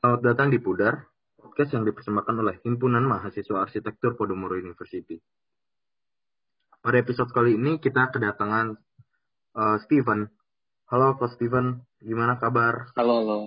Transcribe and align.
Selamat 0.00 0.32
datang 0.32 0.48
di 0.48 0.56
Pudar, 0.56 1.12
podcast 1.36 1.76
yang 1.76 1.84
dipersembahkan 1.84 2.32
oleh 2.40 2.56
Himpunan 2.64 3.04
Mahasiswa 3.04 3.68
Arsitektur 3.68 4.16
Podomoro 4.16 4.56
University. 4.56 5.20
Pada 6.80 6.96
episode 7.04 7.28
kali 7.28 7.60
ini 7.60 7.76
kita 7.76 8.08
kedatangan 8.08 8.80
uh, 9.60 9.76
Steven. 9.84 10.24
Halo 10.88 11.20
Coach 11.20 11.36
Steven, 11.36 11.84
gimana 12.00 12.40
kabar? 12.40 12.96
Halo, 12.96 13.14
halo. 13.20 13.38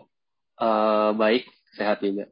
Uh, 0.61 1.17
baik, 1.17 1.49
sehat 1.73 2.05
juga. 2.05 2.29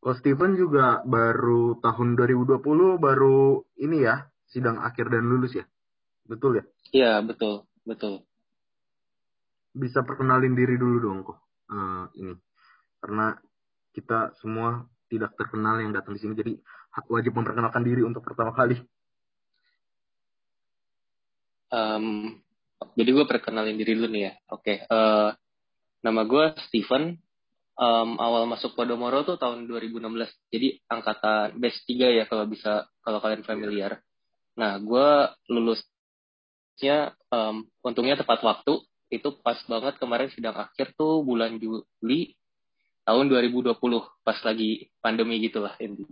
Coach 0.00 0.24
Steven 0.24 0.56
juga 0.56 1.04
baru 1.04 1.76
tahun 1.84 2.16
2020 2.16 2.64
baru 2.96 3.60
ini 3.76 4.08
ya, 4.08 4.24
sidang 4.48 4.80
akhir 4.80 5.12
dan 5.12 5.28
lulus 5.28 5.52
ya? 5.52 5.68
Betul 6.24 6.64
ya? 6.64 6.64
Iya, 6.96 7.12
betul, 7.28 7.68
betul. 7.84 8.24
Bisa 9.76 10.00
perkenalin 10.00 10.56
diri 10.56 10.80
dulu 10.80 10.96
dong 11.04 11.28
kok. 11.28 11.44
Uh, 11.68 12.08
ini 12.16 12.32
karena 13.04 13.36
kita 13.92 14.32
semua 14.40 14.88
tidak 15.12 15.36
terkenal 15.36 15.76
yang 15.76 15.92
datang 15.92 16.16
di 16.16 16.24
sini 16.24 16.32
jadi 16.32 16.56
wajib 17.12 17.36
memperkenalkan 17.36 17.84
diri 17.84 18.00
untuk 18.00 18.24
pertama 18.24 18.56
kali. 18.56 18.80
Um, 21.68 22.40
jadi 22.96 23.10
gue 23.12 23.26
perkenalin 23.28 23.76
diri 23.76 23.92
dulu 23.92 24.08
nih 24.08 24.22
ya. 24.24 24.32
Oke, 24.48 24.62
okay. 24.64 24.76
uh, 24.88 24.96
eh, 24.96 25.28
nama 26.00 26.24
gue 26.24 26.44
Steven. 26.70 27.20
Um, 27.74 28.22
awal 28.22 28.46
masuk 28.46 28.78
Podomoro 28.78 29.26
tuh 29.26 29.34
tahun 29.34 29.66
2016. 29.66 29.98
Jadi 30.54 30.78
angkatan 30.86 31.58
base 31.58 31.82
3 31.90 32.18
ya 32.22 32.24
kalau 32.30 32.46
bisa 32.46 32.86
kalau 33.02 33.18
kalian 33.18 33.42
familiar. 33.42 33.98
Nah, 34.54 34.78
gue 34.78 35.08
lulusnya 35.50 37.18
um, 37.34 37.66
untungnya 37.82 38.14
tepat 38.14 38.46
waktu. 38.46 38.78
Itu 39.10 39.42
pas 39.42 39.58
banget 39.66 39.98
kemarin 39.98 40.30
sidang 40.30 40.54
akhir 40.54 40.94
tuh 40.94 41.26
bulan 41.26 41.58
Juli 41.58 42.38
tahun 43.04 43.28
2020 43.28 43.76
pas 44.24 44.38
lagi 44.40 44.88
pandemi 45.04 45.36
gitulah 45.44 45.76
ini. 45.80 46.08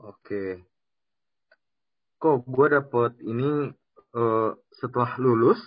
Oke. 0.00 0.64
Kok 2.20 2.44
gue 2.44 2.66
dapet 2.68 3.12
ini 3.24 3.72
uh, 4.12 4.52
setelah 4.76 5.16
lulus, 5.16 5.60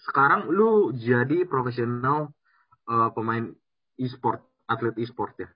sekarang 0.00 0.48
lu 0.48 0.96
jadi 0.96 1.44
profesional 1.44 2.32
uh, 2.88 3.12
pemain 3.12 3.52
e-sport, 4.00 4.40
atlet 4.64 4.96
e-sport 4.96 5.36
ya? 5.36 5.48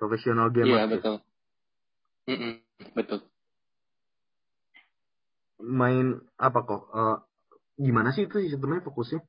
Profesional 0.00 0.48
gamer. 0.48 0.80
Iya, 0.80 0.84
betul. 0.88 1.16
Mm 2.28 2.36
-mm, 2.36 2.52
betul. 2.96 3.20
Main 5.60 6.20
apa 6.40 6.58
kok? 6.64 6.82
Uh, 6.92 7.16
gimana 7.76 8.12
sih 8.16 8.24
itu 8.24 8.40
sebenarnya 8.48 8.84
fokusnya? 8.88 9.20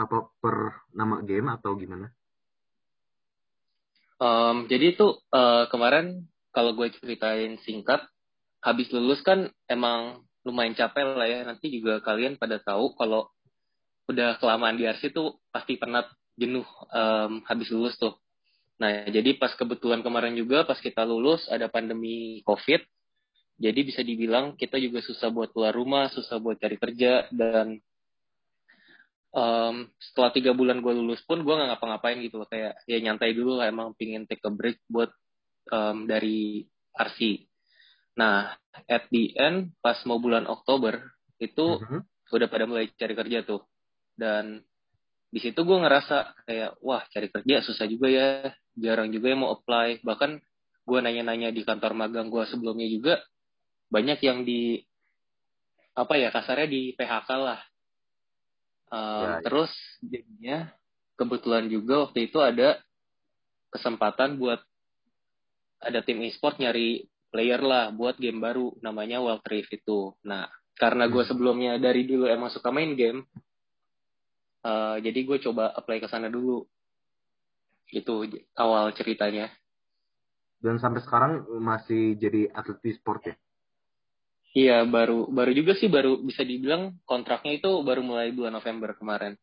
Apa 0.00 0.32
per 0.40 0.86
nama 0.96 1.20
game 1.20 1.52
atau 1.52 1.76
gimana? 1.76 2.08
Um, 4.20 4.68
jadi 4.68 4.96
itu 4.96 5.16
uh, 5.32 5.64
kemarin 5.72 6.28
kalau 6.52 6.76
gue 6.76 6.92
ceritain 7.00 7.56
singkat, 7.64 8.04
habis 8.60 8.92
lulus 8.92 9.24
kan 9.24 9.48
emang 9.68 10.24
lumayan 10.44 10.76
capek 10.76 11.16
lah 11.16 11.28
ya. 11.28 11.40
Nanti 11.44 11.72
juga 11.72 12.04
kalian 12.04 12.36
pada 12.36 12.60
tahu 12.60 12.96
kalau 12.96 13.32
udah 14.10 14.36
kelamaan 14.42 14.76
di 14.76 14.84
RC 14.84 15.14
tuh 15.14 15.38
pasti 15.54 15.78
penat 15.78 16.10
jenuh 16.34 16.66
um, 16.92 17.40
habis 17.46 17.70
lulus 17.70 17.96
tuh. 17.96 18.16
Nah, 18.80 19.06
jadi 19.12 19.36
pas 19.36 19.52
kebetulan 19.52 20.00
kemarin 20.00 20.32
juga 20.32 20.64
pas 20.64 20.80
kita 20.80 21.04
lulus 21.04 21.44
ada 21.52 21.68
pandemi 21.68 22.40
COVID, 22.48 22.80
jadi 23.60 23.80
bisa 23.84 24.00
dibilang 24.00 24.56
kita 24.56 24.80
juga 24.80 25.04
susah 25.04 25.28
buat 25.28 25.52
keluar 25.52 25.76
rumah, 25.76 26.08
susah 26.08 26.40
buat 26.40 26.56
cari 26.56 26.80
kerja 26.80 27.28
dan 27.28 27.76
um, 29.34 29.86
setelah 29.98 30.30
tiga 30.34 30.52
bulan 30.54 30.82
gue 30.82 30.92
lulus 30.94 31.22
pun 31.26 31.42
gue 31.42 31.54
nggak 31.54 31.76
ngapa-ngapain 31.76 32.18
gitu 32.22 32.42
kayak 32.46 32.78
ya 32.86 32.98
nyantai 32.98 33.34
dulu 33.34 33.58
lah 33.58 33.70
emang 33.70 33.94
pingin 33.94 34.26
take 34.26 34.42
a 34.42 34.50
break 34.50 34.82
buat 34.90 35.10
um, 35.70 36.06
dari 36.06 36.66
RC. 36.94 37.46
Nah, 38.18 38.52
at 38.90 39.06
the 39.14 39.32
end 39.38 39.72
pas 39.78 39.96
mau 40.04 40.18
bulan 40.18 40.44
Oktober 40.50 40.98
itu 41.38 41.78
mm-hmm. 41.78 42.00
udah 42.34 42.48
pada 42.50 42.64
mulai 42.66 42.90
cari 42.92 43.14
kerja 43.14 43.46
tuh. 43.46 43.62
Dan 44.18 44.60
di 45.30 45.38
situ 45.38 45.62
gue 45.62 45.78
ngerasa 45.78 46.44
kayak 46.44 46.82
wah 46.82 47.06
cari 47.06 47.30
kerja 47.30 47.62
susah 47.62 47.86
juga 47.86 48.10
ya, 48.10 48.50
jarang 48.76 49.14
juga 49.14 49.30
yang 49.30 49.46
mau 49.46 49.54
apply. 49.54 50.02
Bahkan 50.02 50.30
gue 50.84 50.98
nanya-nanya 50.98 51.54
di 51.54 51.62
kantor 51.62 51.94
magang 51.94 52.28
gue 52.28 52.44
sebelumnya 52.50 52.90
juga 52.90 53.22
banyak 53.90 54.18
yang 54.22 54.42
di 54.42 54.82
apa 55.94 56.14
ya 56.18 56.30
kasarnya 56.30 56.68
di 56.70 56.94
PHK 56.94 57.30
lah 57.38 57.60
Um, 58.90 58.98
ya, 58.98 59.30
ya. 59.38 59.38
Terus 59.46 59.72
jadinya 60.02 60.58
kebetulan 61.14 61.70
juga 61.70 62.08
waktu 62.08 62.26
itu 62.26 62.38
ada 62.42 62.82
kesempatan 63.70 64.36
buat 64.36 64.58
ada 65.80 66.02
tim 66.02 66.20
e-sport 66.26 66.58
nyari 66.58 67.06
player 67.30 67.62
lah 67.62 67.94
buat 67.94 68.18
game 68.18 68.42
baru 68.42 68.74
namanya 68.82 69.22
Wild 69.22 69.46
Rift 69.46 69.70
itu. 69.72 70.12
Nah 70.26 70.50
karena 70.74 71.06
gue 71.06 71.22
hmm. 71.22 71.30
sebelumnya 71.30 71.72
dari 71.78 72.04
dulu 72.08 72.26
emang 72.26 72.50
suka 72.50 72.72
main 72.74 72.96
game, 72.98 73.22
uh, 74.66 74.96
jadi 74.98 75.20
gue 75.22 75.38
coba 75.44 75.70
apply 75.76 76.02
ke 76.02 76.08
sana 76.10 76.26
dulu. 76.32 76.66
Itu 77.92 78.26
awal 78.58 78.96
ceritanya. 78.96 79.52
Dan 80.60 80.76
sampai 80.76 81.00
sekarang 81.00 81.48
masih 81.60 82.16
jadi 82.20 82.52
atlet 82.52 82.80
e-sport 82.84 83.32
ya? 83.32 83.36
Iya, 84.50 84.82
baru 84.82 85.30
baru 85.30 85.54
juga 85.54 85.78
sih 85.78 85.86
baru 85.86 86.18
bisa 86.18 86.42
dibilang 86.42 86.98
kontraknya 87.06 87.62
itu 87.62 87.70
baru 87.86 88.02
mulai 88.02 88.34
bulan 88.34 88.58
November 88.58 88.98
kemarin. 88.98 89.38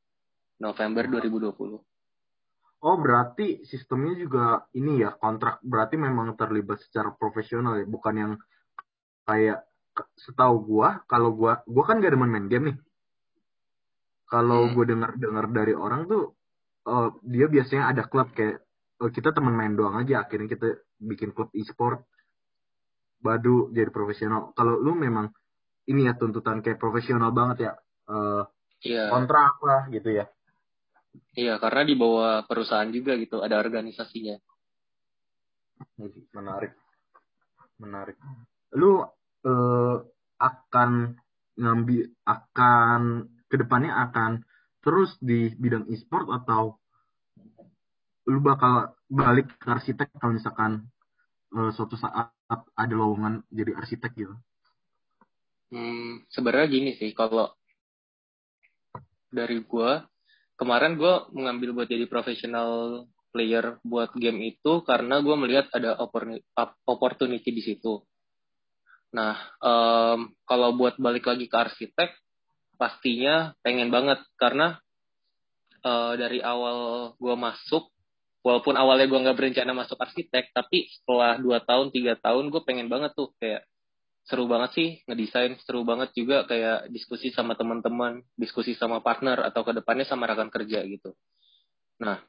November 0.59 1.07
2020. 1.07 1.79
Oh, 2.77 2.95
berarti 3.01 3.65
sistemnya 3.65 4.13
juga 4.19 4.45
ini 4.75 5.01
ya, 5.01 5.15
kontrak 5.17 5.63
berarti 5.63 5.95
memang 5.97 6.37
terlibat 6.37 6.81
secara 6.83 7.13
profesional 7.15 7.79
ya, 7.79 7.85
bukan 7.87 8.15
yang 8.15 8.31
kayak 9.25 9.65
setahu 10.13 10.61
gua, 10.61 11.01
kalau 11.09 11.33
gua 11.33 11.65
gua 11.65 11.83
kan 11.87 12.03
gak 12.03 12.13
demen 12.13 12.29
main 12.29 12.47
game 12.51 12.65
nih. 12.73 12.77
Kalau 14.27 14.67
hmm. 14.67 14.73
gue 14.75 14.85
dengar 14.91 15.11
dengar 15.15 15.45
dari 15.55 15.71
orang 15.71 16.03
tuh 16.11 16.35
uh, 16.83 17.15
dia 17.23 17.47
biasanya 17.47 17.95
ada 17.95 18.03
klub 18.11 18.27
kayak 18.35 18.59
uh, 18.99 19.11
kita 19.11 19.31
teman 19.31 19.55
main 19.55 19.71
doang 19.71 19.95
aja 19.99 20.27
akhirnya 20.27 20.51
kita 20.51 20.83
bikin 20.99 21.31
klub 21.31 21.47
e-sport 21.55 22.03
Badu 23.17 23.73
jadi 23.73 23.89
profesional. 23.89 24.53
Kalau 24.53 24.77
lu 24.77 24.93
memang 24.93 25.33
ini 25.87 26.05
ya 26.05 26.13
tuntutan 26.19 26.61
kayak 26.61 26.77
profesional 26.77 27.31
banget 27.31 27.71
ya. 27.71 27.73
Uh, 28.07 28.43
iya. 28.83 29.09
Kontrak 29.09 29.59
lah 29.63 29.87
gitu 29.89 30.11
ya. 30.11 30.25
Iya, 31.33 31.57
karena 31.57 31.81
di 31.85 31.95
bawah 31.97 32.45
perusahaan 32.45 32.89
juga 32.93 33.17
gitu, 33.17 33.41
ada 33.41 33.57
organisasinya. 33.57 34.37
Menarik. 36.33 36.73
Menarik. 37.81 38.17
Lu 38.77 39.01
uh, 39.01 39.97
akan 40.37 41.17
ngambil 41.57 42.13
akan 42.21 43.01
ke 43.49 43.55
depannya 43.57 43.93
akan 44.09 44.45
terus 44.85 45.17
di 45.17 45.49
bidang 45.57 45.89
e-sport 45.89 46.29
atau 46.29 46.77
lu 48.29 48.39
bakal 48.43 48.93
balik 49.09 49.49
ke 49.57 49.67
arsitek 49.71 50.13
kalau 50.19 50.37
misalkan 50.37 50.91
uh, 51.53 51.71
suatu 51.71 51.95
saat 51.95 52.31
ada 52.51 52.93
lowongan 52.95 53.43
jadi 53.51 53.75
arsitek 53.77 54.11
gitu? 54.15 54.35
Hmm, 55.67 56.23
sebenarnya 56.31 56.67
gini 56.71 56.91
sih, 56.95 57.11
kalau 57.11 57.51
dari 59.27 59.59
gue, 59.59 59.91
kemarin 60.55 60.95
gue 60.95 61.13
mengambil 61.35 61.75
buat 61.75 61.87
jadi 61.91 62.07
profesional 62.07 63.03
player 63.35 63.77
buat 63.83 64.15
game 64.15 64.55
itu 64.55 64.81
karena 64.87 65.19
gue 65.19 65.35
melihat 65.35 65.67
ada 65.75 65.99
opportunity 66.87 67.51
di 67.51 67.61
situ. 67.61 67.99
Nah, 69.11 69.35
um, 69.59 70.31
kalau 70.47 70.71
buat 70.75 70.95
balik 70.99 71.27
lagi 71.27 71.51
ke 71.51 71.57
arsitek, 71.59 72.15
pastinya 72.79 73.51
pengen 73.59 73.91
banget 73.91 74.23
karena 74.39 74.79
uh, 75.83 76.13
dari 76.15 76.39
awal 76.39 77.11
gue 77.19 77.35
masuk 77.35 77.91
walaupun 78.47 78.79
awalnya 78.79 79.11
gue 79.11 79.19
nggak 79.19 79.35
berencana 79.35 79.75
masuk 79.75 79.99
arsitek 79.99 80.55
tapi 80.55 80.87
setelah 80.87 81.35
dua 81.35 81.59
tahun 81.59 81.91
tiga 81.91 82.15
tahun 82.15 82.47
gue 82.47 82.63
pengen 82.63 82.87
banget 82.87 83.11
tuh 83.11 83.35
kayak 83.43 83.67
seru 84.23 84.47
banget 84.47 84.71
sih 84.71 84.89
ngedesain 85.03 85.59
seru 85.67 85.83
banget 85.83 86.15
juga 86.15 86.47
kayak 86.47 86.87
diskusi 86.87 87.35
sama 87.35 87.59
teman-teman 87.59 88.23
diskusi 88.39 88.71
sama 88.79 89.03
partner 89.03 89.43
atau 89.51 89.67
ke 89.67 89.75
depannya 89.75 90.07
sama 90.07 90.31
rekan 90.31 90.47
kerja 90.47 90.79
gitu. 90.87 91.11
Nah 91.99 92.23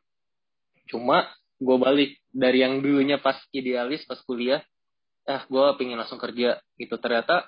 cuma 0.91 1.31
gue 1.63 1.77
balik 1.79 2.19
dari 2.35 2.67
yang 2.67 2.83
dulunya 2.83 3.23
pas 3.23 3.39
idealis 3.55 4.03
pas 4.03 4.19
kuliah 4.27 4.59
ah 5.23 5.47
gue 5.47 5.67
pengen 5.79 6.03
langsung 6.03 6.19
kerja 6.19 6.59
gitu. 6.83 6.99
Ternyata 6.99 7.47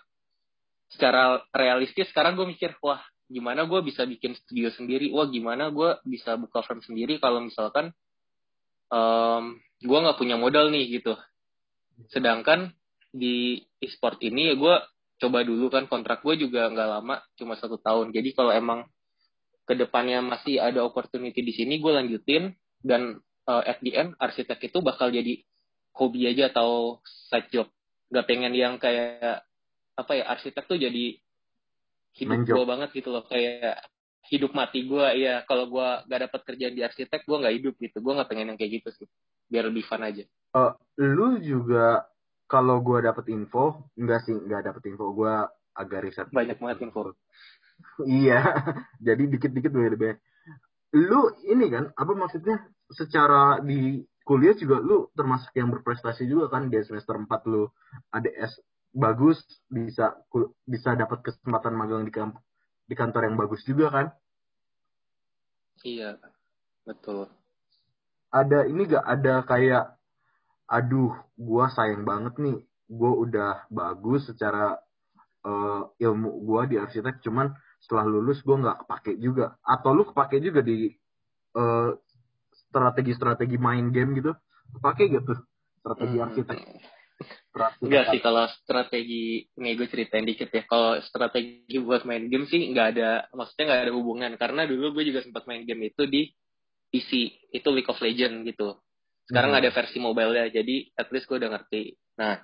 secara 0.94 1.43
realistis 1.50 2.06
sekarang 2.14 2.38
gue 2.38 2.46
mikir 2.46 2.78
wah 2.87 3.02
gimana 3.26 3.67
gue 3.67 3.82
bisa 3.82 4.06
bikin 4.06 4.38
studio 4.38 4.70
sendiri? 4.75 5.11
Wah 5.11 5.26
gimana 5.26 5.75
gue 5.75 5.99
bisa 6.06 6.38
buka 6.38 6.62
firm 6.62 6.82
sendiri 6.87 7.19
kalau 7.19 7.43
misalkan 7.43 7.90
um, 8.90 9.56
gue 9.81 9.98
nggak 9.98 10.19
punya 10.19 10.37
modal 10.37 10.69
nih 10.69 11.00
gitu. 11.00 11.16
Sedangkan 12.10 12.75
di 13.10 13.64
e-sport 13.81 14.22
ini 14.22 14.52
ya 14.52 14.54
gue 14.54 14.75
coba 15.20 15.44
dulu 15.44 15.69
kan 15.69 15.87
kontrak 15.87 16.22
gue 16.22 16.46
juga 16.46 16.69
nggak 16.69 16.88
lama, 17.00 17.22
cuma 17.38 17.56
satu 17.56 17.81
tahun. 17.81 18.12
Jadi 18.12 18.37
kalau 18.37 18.52
emang 18.52 18.87
ke 19.64 19.78
depannya 19.78 20.19
masih 20.19 20.58
ada 20.58 20.82
opportunity 20.82 21.46
di 21.46 21.54
sini 21.54 21.78
gue 21.78 21.92
lanjutin 21.94 22.50
dan 22.82 23.22
uh, 23.46 23.62
at 23.62 23.78
the 23.84 23.94
end 23.94 24.19
arsitek 24.19 24.58
itu 24.66 24.82
bakal 24.82 25.14
jadi 25.14 25.46
hobi 25.94 26.26
aja 26.26 26.50
atau 26.50 26.98
side 27.31 27.50
job 27.54 27.66
gak 28.10 28.26
pengen 28.26 28.50
yang 28.54 28.82
kayak 28.82 29.46
apa 29.94 30.12
ya 30.19 30.25
arsitek 30.26 30.64
tuh 30.66 30.81
jadi 30.81 31.19
hidup 32.19 32.43
gue 32.43 32.66
banget 32.66 32.90
gitu 32.98 33.14
loh 33.14 33.22
kayak 33.31 33.78
hidup 34.28 34.52
mati 34.52 34.84
gue 34.84 35.06
ya 35.17 35.43
kalau 35.49 35.67
gue 35.72 35.88
gak 36.06 36.20
dapat 36.28 36.40
kerjaan 36.44 36.76
di 36.76 36.84
arsitek 36.84 37.25
gue 37.25 37.37
nggak 37.40 37.56
hidup 37.56 37.75
gitu. 37.81 37.96
Gue 38.05 38.12
nggak 38.19 38.28
pengen 38.28 38.52
yang 38.52 38.58
kayak 38.61 38.82
gitu 38.82 38.90
sih. 38.93 39.08
Biar 39.49 39.67
lebih 39.67 39.87
fun 39.88 40.05
aja. 40.05 40.22
Uh, 40.52 40.75
lu 41.00 41.40
juga 41.40 42.05
kalau 42.50 42.82
gue 42.82 43.00
dapet 43.00 43.31
info 43.32 43.88
enggak 43.96 44.26
sih 44.26 44.34
nggak 44.34 44.67
dapet 44.69 44.82
info 44.93 45.14
gue 45.17 45.34
agak 45.78 46.00
riset. 46.05 46.28
Banyak 46.28 46.58
banget 46.61 46.90
info. 46.90 47.14
Iya 48.05 48.44
jadi 49.08 49.25
dikit-dikit 49.25 49.72
beda 49.72 50.20
lu 50.90 51.31
ini 51.46 51.70
kan 51.70 51.88
apa 51.94 52.12
maksudnya 52.19 52.67
secara 52.90 53.62
di 53.62 54.02
kuliah 54.26 54.55
juga 54.58 54.82
lu 54.82 55.06
termasuk 55.14 55.55
yang 55.55 55.70
berprestasi 55.70 56.26
juga 56.26 56.50
kan 56.50 56.67
di 56.67 56.78
semester 56.82 57.14
4 57.14 57.31
lu. 57.50 57.70
Ada 58.11 58.31
S 58.50 58.58
bagus 58.90 59.38
bisa 59.70 60.19
bisa 60.67 60.99
dapat 60.99 61.22
kesempatan 61.22 61.78
magang 61.78 62.02
di 62.02 62.11
kamp 62.11 62.34
di 62.90 62.94
kantor 62.98 63.31
yang 63.31 63.38
bagus 63.38 63.62
juga 63.62 63.87
kan? 63.94 64.06
Iya 65.87 66.19
betul. 66.82 67.31
Ada 68.34 68.66
ini 68.66 68.90
gak 68.90 69.06
ada 69.06 69.46
kayak 69.46 69.84
aduh 70.66 71.14
gua 71.38 71.70
sayang 71.70 72.02
banget 72.02 72.34
nih. 72.42 72.58
Gua 72.90 73.14
udah 73.14 73.70
bagus 73.70 74.26
secara 74.26 74.75
uh, 75.46 75.87
ilmu 76.02 76.42
gua 76.42 76.66
di 76.66 76.75
arsitek 76.75 77.22
cuman 77.22 77.54
setelah 77.78 78.10
lulus 78.10 78.42
gua 78.42 78.58
nggak 78.58 78.78
kepake 78.84 79.12
juga. 79.22 79.54
Atau 79.62 79.94
lu 79.94 80.02
kepake 80.10 80.43
juga 80.43 80.66
di 80.66 80.90
uh, 81.54 81.94
strategi-strategi 82.66 83.54
main 83.54 83.94
game 83.94 84.19
gitu? 84.19 84.34
Kepake 84.75 85.06
gitu 85.14 85.38
strategi 85.81 86.16
hmm. 86.20 86.25
arsitek 86.28 86.58
Enggak 87.50 88.14
sih 88.14 88.23
kalau 88.23 88.47
strategi 88.62 89.43
ini 89.58 89.75
gue 89.75 89.87
ceritain 89.91 90.23
dikit 90.23 90.55
ya. 90.55 90.62
Kalau 90.70 91.02
strategi 91.02 91.76
buat 91.82 92.06
main 92.06 92.31
game 92.31 92.47
sih 92.47 92.70
nggak 92.70 92.87
ada, 92.97 93.26
maksudnya 93.35 93.64
nggak 93.75 93.82
ada 93.91 93.93
hubungan. 93.94 94.32
Karena 94.38 94.62
dulu 94.70 94.94
gue 94.94 95.11
juga 95.11 95.20
sempat 95.26 95.50
main 95.50 95.67
game 95.67 95.91
itu 95.91 96.06
di 96.06 96.31
PC, 96.91 97.11
itu 97.50 97.69
League 97.75 97.91
of 97.91 97.99
Legends 97.99 98.47
gitu. 98.47 98.79
Sekarang 99.26 99.55
hmm. 99.55 99.61
ada 99.62 99.69
versi 99.75 99.99
mobile 99.99 100.35
ya, 100.35 100.47
jadi 100.50 100.91
at 100.94 101.11
least 101.11 101.26
gue 101.26 101.38
udah 101.38 101.50
ngerti. 101.55 101.94
Nah, 102.19 102.43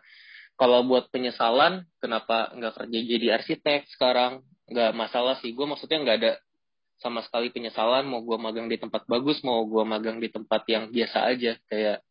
kalau 0.58 0.82
buat 0.86 1.10
penyesalan, 1.14 1.86
kenapa 2.02 2.50
nggak 2.54 2.74
kerja 2.74 2.98
jadi 2.98 3.26
arsitek 3.38 3.86
sekarang? 3.94 4.42
Nggak 4.66 4.90
masalah 4.94 5.38
sih. 5.38 5.54
Gue 5.54 5.70
maksudnya 5.70 6.02
nggak 6.02 6.18
ada 6.18 6.32
sama 6.98 7.22
sekali 7.22 7.54
penyesalan. 7.54 8.06
Mau 8.10 8.26
gue 8.26 8.38
magang 8.38 8.66
di 8.66 8.78
tempat 8.78 9.06
bagus, 9.06 9.38
mau 9.46 9.62
gue 9.66 9.84
magang 9.86 10.18
di 10.18 10.32
tempat 10.34 10.66
yang 10.66 10.90
biasa 10.90 11.18
aja. 11.30 11.54
Kayak 11.70 12.02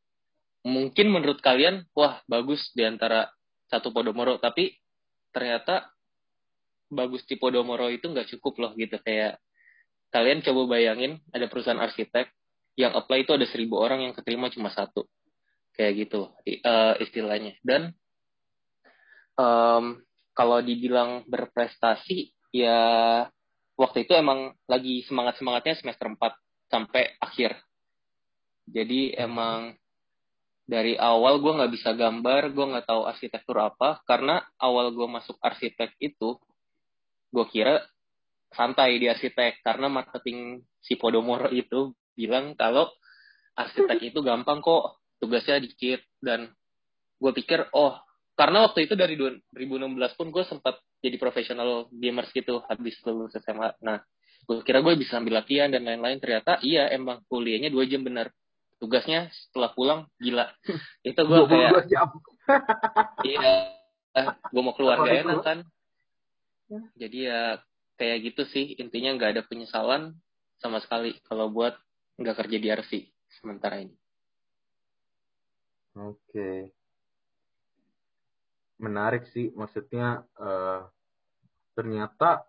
mungkin 0.65 1.13
menurut 1.13 1.39
kalian 1.45 1.85
wah 1.93 2.25
bagus 2.25 2.73
di 2.73 2.81
antara 2.81 3.29
satu 3.69 3.93
Podomoro. 3.93 4.41
Tapi 4.41 4.73
ternyata 5.29 5.93
bagus 6.89 7.21
di 7.29 7.37
Podomoro 7.37 7.87
itu 7.93 8.09
nggak 8.09 8.33
cukup 8.35 8.53
loh 8.57 8.71
gitu. 8.73 8.97
Kayak 9.05 9.37
kalian 10.09 10.41
coba 10.41 10.75
bayangin 10.75 11.21
ada 11.29 11.45
perusahaan 11.45 11.79
arsitek 11.79 12.33
yang 12.75 12.97
apply 12.97 13.23
itu 13.23 13.31
ada 13.31 13.45
seribu 13.47 13.79
orang 13.79 14.09
yang 14.09 14.13
keterima 14.17 14.49
cuma 14.49 14.73
satu. 14.73 15.05
Kayak 15.77 16.09
gitu 16.09 16.33
uh, 16.65 16.97
istilahnya. 16.97 17.55
Dan 17.61 17.93
um, 19.37 20.01
kalau 20.33 20.59
dibilang 20.65 21.23
berprestasi 21.29 22.33
ya 22.49 22.79
waktu 23.77 24.07
itu 24.07 24.15
emang 24.15 24.55
lagi 24.65 25.03
semangat 25.05 25.37
semangatnya 25.37 25.77
semester 25.77 26.09
4 26.09 26.17
sampai 26.71 27.13
akhir. 27.21 27.59
Jadi 28.65 29.13
emang 29.13 29.77
dari 30.65 30.97
awal 30.97 31.37
gue 31.37 31.53
nggak 31.61 31.73
bisa 31.77 31.93
gambar 31.93 32.49
gue 32.49 32.65
nggak 32.65 32.85
tahu 32.89 33.05
arsitektur 33.05 33.57
apa. 33.61 34.01
Karena 34.03 34.41
awal 34.57 34.89
gue 34.91 35.05
masuk 35.05 35.37
arsitek 35.37 35.93
itu 36.01 36.41
gue 37.29 37.45
kira 37.53 37.85
santai 38.49 38.97
di 38.97 39.05
arsitek. 39.05 39.61
Karena 39.61 39.87
marketing 39.87 40.65
si 40.81 40.97
Podomoro 40.97 41.53
itu 41.53 41.93
bilang 42.17 42.57
kalau 42.57 42.89
arsitek 43.53 44.09
itu 44.09 44.19
gampang 44.25 44.59
kok 44.65 44.97
tugasnya 45.21 45.61
dikit. 45.61 46.01
Dan 46.17 46.49
gue 47.21 47.31
pikir 47.31 47.69
oh 47.77 48.01
karena 48.35 48.67
waktu 48.67 48.89
itu 48.89 48.99
dari 48.99 49.15
2016 49.15 50.17
pun 50.19 50.27
gue 50.33 50.43
sempat 50.43 50.75
jadi 50.99 51.15
profesional 51.15 51.87
gamers 51.93 52.33
gitu 52.35 52.59
habis 52.67 52.99
lulus 53.07 53.31
SMA 53.39 53.79
nah 53.79 54.03
gue 54.45 54.59
kira 54.61 54.83
gue 54.83 54.93
bisa 54.99 55.17
ambil 55.17 55.41
latihan 55.41 55.69
dan 55.73 55.85
lain-lain. 55.85 56.21
Ternyata 56.21 56.61
iya 56.61 56.89
emang 56.93 57.21
kuliahnya 57.29 57.73
dua 57.73 57.85
jam 57.89 58.05
benar 58.05 58.29
tugasnya 58.79 59.31
setelah 59.31 59.71
pulang 59.71 60.07
gila. 60.19 60.51
Itu 61.07 61.21
gue 61.25 61.39
kayak 61.47 61.71
iya. 63.27 63.73
Gue 64.51 64.61
mau 64.63 64.75
keluar 64.75 65.03
gak 65.03 65.25
enak 65.27 65.39
kan. 65.43 65.59
Jadi 66.95 67.29
ya 67.29 67.59
kayak 67.99 68.33
gitu 68.33 68.43
sih. 68.49 68.75
Intinya 68.79 69.15
nggak 69.15 69.31
ada 69.37 69.43
penyesalan 69.45 70.15
sama 70.59 70.79
sekali 70.81 71.15
kalau 71.27 71.51
buat 71.51 71.75
nggak 72.15 72.37
kerja 72.45 72.57
di 72.57 72.67
RV 72.71 72.91
sementara 73.41 73.83
ini. 73.83 73.95
Oke. 75.95 76.71
Menarik 78.79 79.31
sih 79.31 79.51
maksudnya 79.55 80.23
uh, 80.35 80.83
ternyata 81.75 82.43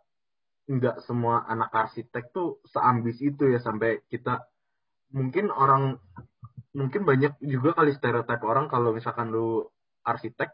nggak 0.67 1.07
semua 1.07 1.47
anak 1.47 1.71
arsitek 1.71 2.35
tuh 2.35 2.59
seambis 2.67 3.23
itu 3.23 3.47
ya 3.55 3.63
sampai 3.63 4.03
kita 4.11 4.43
mungkin 5.15 5.51
orang 5.55 6.01
mungkin 6.77 7.09
banyak 7.09 7.41
juga 7.41 7.73
kali 7.73 7.97
stereotip 7.97 8.41
orang 8.45 8.69
kalau 8.69 8.93
misalkan 8.93 9.33
lu 9.33 9.65
arsitek 10.05 10.53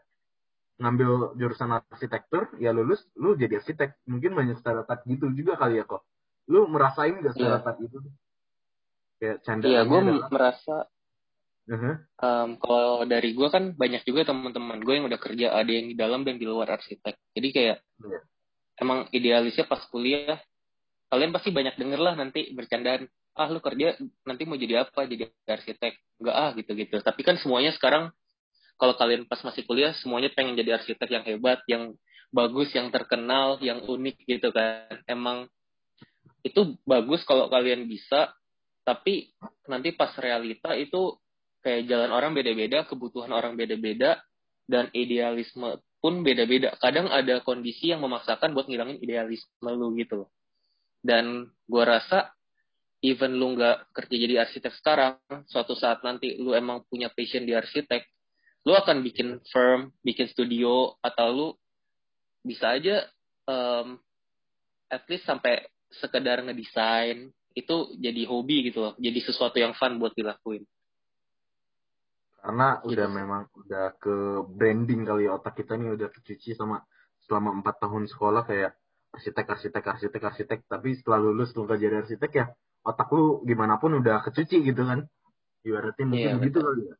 ngambil 0.81 1.37
jurusan 1.37 1.69
arsitektur 1.91 2.49
ya 2.57 2.73
lulus 2.73 3.03
lu 3.19 3.37
jadi 3.37 3.61
arsitek 3.61 4.07
mungkin 4.09 4.33
banyak 4.33 4.57
stereotip 4.57 5.05
gitu 5.05 5.29
juga 5.35 5.59
kali 5.59 5.83
ya 5.83 5.85
kok 5.85 6.01
lu 6.49 6.65
merasain 6.71 7.19
gak 7.21 7.35
iya. 7.35 7.59
stereotip 7.59 7.75
yeah. 7.77 7.85
itu 7.85 7.97
kayak 9.19 9.37
canda 9.45 9.65
iya 9.69 9.81
gue 9.85 9.99
merasa 10.31 10.75
uh-huh. 11.69 11.95
um, 12.19 12.49
kalau 12.57 13.05
dari 13.05 13.31
gue 13.35 13.47
kan 13.51 13.75
banyak 13.75 14.01
juga 14.07 14.33
teman-teman 14.33 14.79
gue 14.81 14.93
yang 14.97 15.05
udah 15.07 15.19
kerja 15.21 15.47
ada 15.53 15.71
yang 15.71 15.87
di 15.91 15.95
dalam 15.95 16.25
dan 16.25 16.39
di 16.39 16.47
luar 16.47 16.73
arsitek 16.79 17.15
jadi 17.35 17.47
kayak 17.53 17.77
yeah. 18.03 18.23
emang 18.81 19.05
idealisnya 19.13 19.67
pas 19.69 19.83
kuliah 19.91 20.39
kalian 21.13 21.29
pasti 21.29 21.53
banyak 21.53 21.77
denger 21.77 21.99
lah 22.01 22.17
nanti 22.17 22.49
bercandaan 22.57 23.05
ah 23.33 23.49
lu 23.49 23.59
kerja 23.59 23.97
nanti 24.25 24.43
mau 24.45 24.57
jadi 24.57 24.85
apa? 24.85 25.05
Jadi 25.05 25.29
arsitek. 25.45 25.93
Enggak 26.21 26.35
ah 26.37 26.49
gitu 26.55 26.71
gitu 26.77 26.95
tapi 27.01 27.21
kan 27.25 27.35
semuanya 27.41 27.73
sekarang 27.75 28.13
kalau 28.77 28.93
kalian 28.97 29.25
pas 29.29 29.41
masih 29.45 29.65
kuliah 29.67 29.93
semuanya 30.01 30.33
pengen 30.33 30.57
jadi 30.57 30.81
arsitek 30.81 31.09
yang 31.09 31.23
hebat 31.25 31.59
yang 31.69 31.93
bagus 32.33 32.73
yang 32.73 32.89
terkenal 32.89 33.61
yang 33.61 33.81
unik 33.85 34.17
gitu 34.25 34.49
kan. 34.53 35.01
Emang 35.05 35.49
itu 36.45 36.77
bagus 36.85 37.21
kalau 37.25 37.49
kalian 37.49 37.85
bisa. 37.89 38.33
Tapi 38.83 39.31
nanti 39.71 39.95
pas 39.95 40.11
realita 40.19 40.75
itu 40.75 41.15
kayak 41.63 41.87
jalan 41.87 42.11
orang 42.11 42.35
beda-beda 42.35 42.83
kebutuhan 42.83 43.31
orang 43.31 43.55
beda-beda 43.55 44.19
dan 44.67 44.91
idealisme 44.91 45.79
pun 46.03 46.19
beda-beda. 46.19 46.75
Kadang 46.83 47.07
ada 47.07 47.39
kondisi 47.39 47.95
yang 47.95 48.03
memaksakan 48.03 48.51
buat 48.51 48.67
ngilangin 48.67 48.99
idealisme 48.99 49.71
lu 49.71 49.95
gitu 49.95 50.27
dan 51.03 51.51
gua 51.67 51.99
rasa 51.99 52.31
even 53.03 53.35
lu 53.35 53.59
nggak 53.59 53.91
kerja 53.91 54.15
jadi 54.15 54.35
arsitek 54.47 54.73
sekarang, 54.79 55.19
suatu 55.51 55.75
saat 55.75 55.99
nanti 56.07 56.39
lu 56.39 56.55
emang 56.55 56.87
punya 56.87 57.11
passion 57.11 57.43
di 57.43 57.51
arsitek, 57.51 57.99
lu 58.63 58.71
akan 58.71 59.03
bikin 59.03 59.43
firm, 59.51 59.91
bikin 59.99 60.31
studio, 60.31 60.95
atau 61.03 61.27
lu 61.35 61.47
bisa 62.47 62.79
aja 62.79 63.03
um, 63.43 63.99
at 64.87 65.03
least 65.11 65.27
sampai 65.27 65.67
sekedar 65.91 66.39
ngedesain 66.47 67.27
itu 67.53 67.75
jadi 67.99 68.23
hobi 68.25 68.71
gitu 68.71 68.87
loh, 68.87 68.93
jadi 68.95 69.19
sesuatu 69.19 69.59
yang 69.59 69.75
fun 69.75 69.99
buat 69.99 70.15
dilakuin. 70.15 70.63
Karena 72.39 72.79
udah 72.87 73.07
gitu. 73.07 73.19
memang 73.19 73.43
udah 73.55 73.85
ke 73.99 74.15
branding 74.47 75.03
kali 75.03 75.27
ya 75.27 75.35
otak 75.35 75.59
kita 75.59 75.75
nih 75.75 75.95
udah 75.95 76.07
kecuci 76.11 76.55
sama 76.55 76.83
selama 77.23 77.55
empat 77.55 77.83
tahun 77.83 78.03
sekolah 78.07 78.43
kayak 78.43 78.75
arsitek 79.15 79.45
arsitek 79.47 79.83
arsitek 79.83 80.21
arsitek 80.27 80.59
tapi 80.67 80.91
setelah 80.99 81.23
lulus 81.23 81.55
lu 81.55 81.63
gak 81.63 81.79
jadi 81.79 82.03
arsitek 82.03 82.31
ya 82.35 82.45
otak 82.83 83.09
lu 83.15 83.41
gimana 83.47 83.79
pun 83.79 83.95
udah 83.97 84.21
kecuci 84.23 84.63
gitu 84.63 84.83
kan 84.83 85.07
ibaratnya 85.63 86.05
mungkin 86.07 86.35
iya, 86.39 86.45
gitu 86.47 86.59
kali 86.59 86.83
ya 86.91 86.95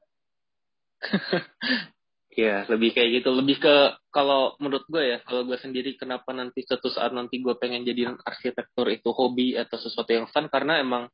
Iya, 2.33 2.65
lebih 2.65 2.97
kayak 2.97 3.21
gitu. 3.21 3.29
Lebih 3.29 3.61
ke 3.61 3.93
kalau 4.09 4.57
menurut 4.57 4.89
gue 4.89 5.05
ya, 5.05 5.21
kalau 5.21 5.45
gue 5.45 5.53
sendiri 5.61 5.93
kenapa 5.93 6.33
nanti 6.33 6.65
suatu 6.65 6.89
saat 6.89 7.13
nanti 7.13 7.37
gue 7.37 7.53
pengen 7.61 7.85
jadi 7.85 8.09
arsitektur 8.25 8.89
itu 8.89 9.13
hobi 9.13 9.53
atau 9.53 9.77
sesuatu 9.77 10.09
yang 10.09 10.25
fun 10.25 10.49
karena 10.49 10.81
emang 10.81 11.13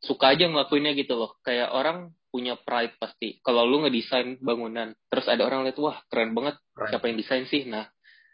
suka 0.00 0.32
aja 0.32 0.48
ngelakuinnya 0.48 0.96
gitu 0.96 1.20
loh. 1.20 1.36
Kayak 1.44 1.76
orang 1.76 2.16
punya 2.32 2.56
pride 2.56 2.96
pasti. 2.96 3.44
Kalau 3.44 3.68
lu 3.68 3.84
ngedesain 3.84 4.40
bangunan, 4.40 4.96
terus 5.12 5.28
ada 5.28 5.44
orang 5.44 5.68
lihat 5.68 5.76
wah 5.76 6.00
keren 6.08 6.32
banget, 6.32 6.56
siapa 6.80 7.12
yang 7.12 7.20
desain 7.20 7.44
sih? 7.44 7.68
Nah, 7.68 7.84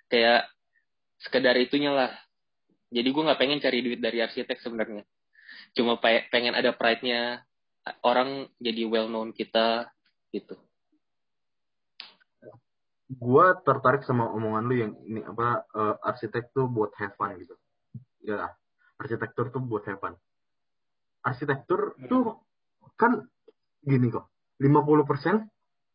kayak 0.06 0.46
sekedar 1.18 1.54
itunya 1.58 1.92
lah 1.92 2.10
jadi 2.88 3.08
gue 3.10 3.22
nggak 3.26 3.40
pengen 3.40 3.60
cari 3.60 3.78
duit 3.84 4.00
dari 4.00 4.22
arsitek 4.22 4.58
sebenarnya 4.62 5.04
cuma 5.76 5.98
pengen 6.02 6.54
ada 6.54 6.74
pride-nya 6.74 7.42
orang 8.04 8.48
jadi 8.60 8.84
well 8.84 9.08
known 9.08 9.32
kita 9.32 9.88
gitu 10.32 10.56
gue 13.08 13.46
tertarik 13.64 14.04
sama 14.04 14.28
omongan 14.28 14.64
lu 14.68 14.74
yang 14.76 14.92
ini 15.08 15.24
apa 15.24 15.64
uh, 15.72 15.96
arsitek 16.04 16.52
tuh 16.52 16.68
buat 16.68 16.92
have 17.00 17.16
fun 17.16 17.32
gitu 17.40 17.56
ya 18.20 18.52
arsitektur 19.00 19.48
tuh 19.48 19.64
buat 19.64 19.88
have 19.88 19.96
fun 19.96 20.12
arsitektur 21.24 21.96
hmm. 21.96 22.08
tuh 22.12 22.36
kan 23.00 23.24
gini 23.80 24.12
kok 24.12 24.28
50% 24.60 25.48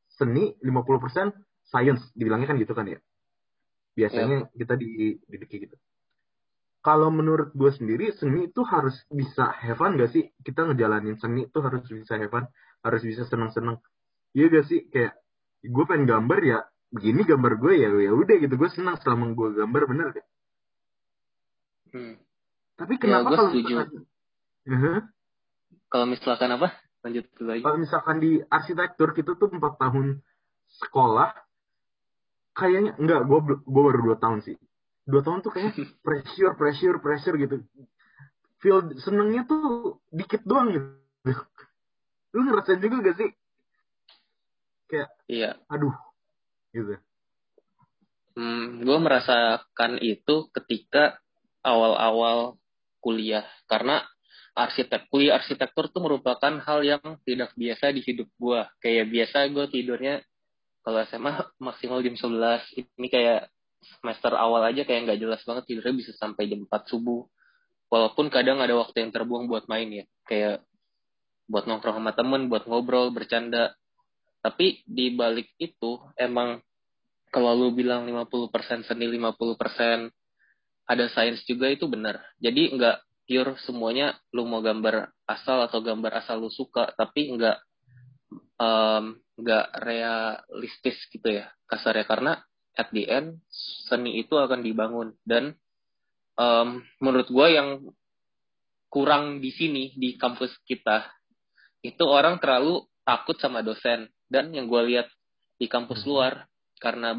seni 0.09 0.57
50% 0.57 1.69
science 1.69 2.09
dibilangnya 2.17 2.49
kan 2.49 2.57
gitu 2.57 2.73
kan 2.73 2.89
ya 2.89 2.97
biasanya 3.93 4.49
yeah. 4.49 4.57
kita 4.57 4.73
di 4.73 5.21
dididik 5.29 5.69
gitu 5.69 5.77
kalau 6.83 7.07
menurut 7.09 7.55
gue 7.55 7.71
sendiri 7.71 8.11
seni 8.19 8.51
itu 8.51 8.61
harus 8.67 8.93
bisa 9.07 9.49
have 9.55 9.79
fun 9.79 9.95
gak 9.95 10.11
sih? 10.11 10.29
Kita 10.43 10.67
ngejalanin 10.67 11.15
seni 11.15 11.47
itu 11.47 11.57
harus 11.63 11.87
bisa 11.87 12.19
have 12.19 12.29
fun 12.29 12.45
harus 12.83 13.01
bisa 13.01 13.23
seneng-seneng. 13.23 13.79
Iya 14.35 14.51
gak 14.51 14.65
sih? 14.67 14.83
Kayak 14.91 15.15
gue 15.63 15.83
pengen 15.87 16.05
gambar 16.05 16.39
ya 16.43 16.59
begini 16.91 17.23
gambar 17.23 17.53
gue 17.57 17.73
ya 17.79 17.89
ya 17.89 18.11
udah 18.11 18.35
gitu. 18.35 18.53
Gue 18.59 18.69
senang 18.69 18.99
selama 18.99 19.31
gue 19.31 19.49
gambar 19.55 19.83
bener 19.87 20.07
deh 20.11 20.25
hmm. 21.93 22.13
tapi 22.75 22.93
ya, 22.97 22.99
kenapa 22.99 23.29
ya, 23.29 23.37
kalau 23.37 23.51
misalkan, 23.53 23.87
uh, 24.67 25.01
kalau 25.87 26.05
misalkan 26.09 26.49
apa? 26.57 26.69
Lanjut 27.03 27.25
lagi. 27.43 27.61
Kalau 27.61 27.77
misalkan 27.77 28.17
di 28.17 28.31
arsitektur 28.47 29.13
kita 29.13 29.35
tuh 29.37 29.51
empat 29.53 29.77
tahun 29.77 30.23
sekolah 30.81 31.29
kayaknya 32.57 32.97
enggak 32.97 33.21
gue 33.29 33.39
gue 33.61 33.83
baru 33.85 33.99
dua 34.01 34.17
tahun 34.17 34.41
sih 34.41 34.57
dua 35.03 35.21
tahun 35.23 35.43
tuh 35.43 35.51
kayak 35.51 35.75
pressure 36.05 36.53
pressure 36.55 36.97
pressure 36.99 37.35
gitu. 37.39 37.63
Feel 38.63 38.79
senengnya 39.03 39.43
tuh 39.43 39.99
dikit 40.09 40.43
doang 40.47 40.71
gitu. 40.71 40.87
Lu 42.33 42.47
ngerasain 42.47 42.79
juga 42.79 43.11
gak 43.11 43.17
sih? 43.19 43.29
Kayak 44.87 45.09
iya. 45.27 45.51
Aduh 45.67 45.93
gitu. 46.73 46.97
Hmm, 48.33 48.81
gue 48.81 48.97
merasakan 48.97 50.01
itu 50.01 50.49
ketika 50.49 51.21
awal-awal 51.61 52.57
kuliah. 52.97 53.45
Karena 53.69 54.01
arsitek 54.53 55.09
kuliah 55.09 55.37
arsitektur 55.37 55.89
tuh 55.89 56.01
merupakan 56.01 56.53
hal 56.61 56.79
yang 56.85 57.01
tidak 57.25 57.53
biasa 57.57 57.89
di 57.89 58.05
hidup 58.05 58.29
gue 58.37 58.61
kayak 58.85 59.09
biasa 59.09 59.49
gue 59.49 59.65
tidurnya 59.65 60.21
kalau 60.85 61.01
SMA 61.09 61.33
maksimal 61.57 62.05
jam 62.05 62.13
11 62.13 62.61
ini 62.77 63.07
kayak 63.09 63.49
semester 63.85 64.33
awal 64.35 64.63
aja 64.65 64.87
kayak 64.87 65.07
nggak 65.09 65.19
jelas 65.19 65.41
banget 65.43 65.63
tidurnya 65.69 65.95
bisa 65.99 66.11
sampai 66.15 66.49
jam 66.49 66.63
4 66.65 66.91
subuh. 66.91 67.27
Walaupun 67.91 68.33
kadang 68.33 68.57
ada 68.63 68.73
waktu 68.73 69.05
yang 69.05 69.11
terbuang 69.13 69.45
buat 69.45 69.69
main 69.69 69.89
ya. 69.91 70.05
Kayak 70.25 70.65
buat 71.45 71.67
nongkrong 71.67 72.01
sama 72.01 72.15
temen 72.15 72.49
buat 72.49 72.65
ngobrol 72.65 73.13
bercanda. 73.13 73.75
Tapi 74.43 74.83
di 74.83 75.13
balik 75.13 75.53
itu 75.61 76.01
emang 76.19 76.59
kalau 77.33 77.57
lu 77.57 77.73
bilang 77.73 78.05
50% 78.05 78.85
seni 78.85 79.09
50% 79.09 80.09
ada 80.85 81.05
sains 81.09 81.41
juga 81.47 81.71
itu 81.71 81.89
benar. 81.89 82.21
Jadi 82.37 82.75
nggak 82.75 82.97
pure 83.23 83.55
semuanya 83.63 84.13
lu 84.35 84.43
mau 84.43 84.59
gambar 84.59 85.09
asal 85.25 85.63
atau 85.63 85.79
gambar 85.79 86.21
asal 86.21 86.43
lu 86.43 86.51
suka, 86.51 86.91
tapi 86.93 87.33
nggak 87.33 87.57
um, 88.59 89.15
nggak 89.39 89.65
realistis 89.81 90.99
gitu 91.09 91.41
ya 91.41 91.49
kasarnya. 91.65 92.05
Karena 92.05 92.33
at 92.77 92.89
the 92.89 93.05
end 93.05 93.41
seni 93.87 94.21
itu 94.21 94.33
akan 94.33 94.65
dibangun 94.65 95.13
dan 95.25 95.53
um, 96.37 96.81
menurut 96.97 97.29
gue 97.29 97.47
yang 97.53 97.69
kurang 98.89 99.41
di 99.41 99.49
sini 99.53 99.93
di 99.97 100.17
kampus 100.17 100.53
kita 100.65 101.09
itu 101.81 102.03
orang 102.05 102.37
terlalu 102.37 102.85
takut 103.03 103.35
sama 103.37 103.61
dosen 103.61 104.09
dan 104.31 104.49
yang 104.55 104.65
gue 104.65 104.81
lihat 104.93 105.07
di 105.59 105.67
kampus 105.69 106.05
hmm. 106.05 106.09
luar 106.09 106.33
karena 106.81 107.15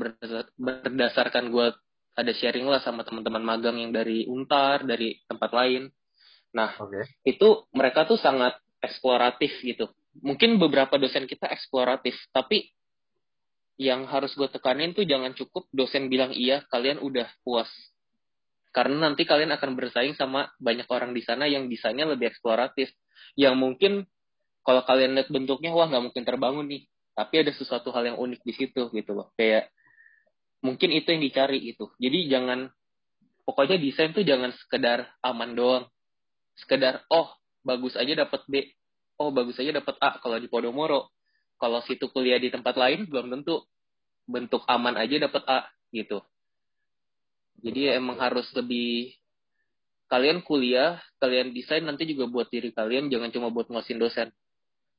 berdasarkan 0.58 1.48
gue 1.48 1.66
ada 2.14 2.32
sharing 2.36 2.68
lah 2.68 2.78
sama 2.84 3.02
teman-teman 3.02 3.42
magang 3.42 3.80
yang 3.80 3.90
dari 3.90 4.28
Untar, 4.30 4.86
dari 4.86 5.18
tempat 5.26 5.50
lain. 5.50 5.90
Nah, 6.54 6.78
okay. 6.78 7.10
itu 7.26 7.66
mereka 7.74 8.06
tuh 8.06 8.20
sangat 8.20 8.54
eksploratif 8.78 9.50
gitu. 9.66 9.90
Mungkin 10.22 10.62
beberapa 10.62 10.94
dosen 10.94 11.26
kita 11.26 11.50
eksploratif, 11.50 12.14
tapi 12.30 12.70
yang 13.74 14.06
harus 14.06 14.34
gue 14.38 14.46
tekanin 14.46 14.94
tuh 14.94 15.02
jangan 15.02 15.34
cukup 15.34 15.66
dosen 15.74 16.06
bilang 16.06 16.30
iya, 16.30 16.62
kalian 16.70 17.02
udah 17.02 17.26
puas. 17.42 17.70
Karena 18.74 19.10
nanti 19.10 19.22
kalian 19.22 19.54
akan 19.54 19.78
bersaing 19.78 20.18
sama 20.18 20.50
banyak 20.58 20.86
orang 20.90 21.14
di 21.14 21.22
sana 21.22 21.46
yang 21.46 21.70
desainnya 21.70 22.10
lebih 22.10 22.30
eksploratif. 22.34 22.90
Yang 23.38 23.54
mungkin 23.54 23.92
kalau 24.66 24.82
kalian 24.82 25.14
lihat 25.14 25.30
bentuknya, 25.30 25.70
wah 25.70 25.86
nggak 25.86 26.10
mungkin 26.10 26.22
terbangun 26.26 26.66
nih. 26.66 26.82
Tapi 27.14 27.34
ada 27.46 27.52
sesuatu 27.54 27.94
hal 27.94 28.14
yang 28.14 28.18
unik 28.18 28.42
di 28.42 28.52
situ 28.54 28.90
gitu 28.90 29.12
loh. 29.14 29.30
Kayak 29.38 29.70
mungkin 30.64 30.96
itu 30.96 31.12
yang 31.12 31.20
dicari 31.20 31.60
itu 31.60 31.92
jadi 32.00 32.40
jangan 32.40 32.72
pokoknya 33.44 33.76
desain 33.76 34.16
tuh 34.16 34.24
jangan 34.24 34.50
sekedar 34.56 35.12
aman 35.20 35.52
doang. 35.52 35.84
Sekedar 36.56 37.04
oh 37.12 37.30
bagus 37.60 37.94
aja 37.94 38.24
dapat 38.26 38.42
B. 38.48 38.72
Oh 39.20 39.30
bagus 39.30 39.60
aja 39.62 39.70
dapat 39.78 39.94
A 40.02 40.18
kalau 40.18 40.42
di 40.42 40.50
Podomoro 40.50 41.13
kalau 41.60 41.80
situ 41.84 42.10
kuliah 42.10 42.38
di 42.40 42.50
tempat 42.52 42.74
lain 42.74 43.06
belum 43.08 43.30
tentu 43.30 43.64
bentuk 44.24 44.64
aman 44.66 44.96
aja 44.96 45.20
dapat 45.28 45.42
A 45.46 45.60
gitu 45.92 46.20
jadi 47.60 47.98
emang 48.00 48.18
harus 48.18 48.48
lebih 48.56 49.14
kalian 50.08 50.44
kuliah 50.44 51.00
kalian 51.20 51.52
desain 51.56 51.84
nanti 51.84 52.04
juga 52.08 52.28
buat 52.28 52.48
diri 52.52 52.72
kalian 52.72 53.08
jangan 53.08 53.30
cuma 53.32 53.48
buat 53.48 53.68
nguasin 53.68 54.00
dosen 54.00 54.28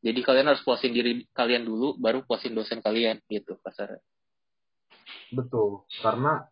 jadi 0.06 0.22
kalian 0.22 0.54
harus 0.54 0.62
puasin 0.62 0.94
diri 0.94 1.26
kalian 1.34 1.66
dulu, 1.66 1.98
baru 1.98 2.22
puasin 2.22 2.54
dosen 2.54 2.78
kalian 2.78 3.18
gitu 3.26 3.58
pasar. 3.66 3.98
Betul, 5.34 5.90
karena 5.98 6.46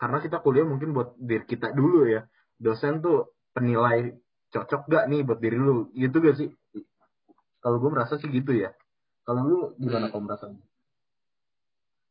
karena 0.00 0.18
kita 0.24 0.40
kuliah 0.40 0.64
mungkin 0.64 0.96
buat 0.96 1.12
diri 1.20 1.44
kita 1.44 1.76
dulu 1.76 2.08
ya. 2.08 2.24
Dosen 2.56 3.04
tuh 3.04 3.36
penilai 3.52 4.16
cocok 4.48 4.88
gak 4.88 5.04
nih 5.12 5.20
buat 5.20 5.36
diri 5.36 5.60
lu, 5.60 5.92
gitu 5.92 6.16
gak 6.24 6.36
sih? 6.40 6.48
Kalau 7.60 7.76
gue 7.76 7.90
merasa 7.92 8.16
sih 8.16 8.32
gitu 8.32 8.56
ya. 8.56 8.72
Kalau 9.24 9.40
lu 9.44 9.58
gimana 9.80 10.08
hmm. 10.08 10.12
kamu 10.12 10.24
merasa? 10.28 10.44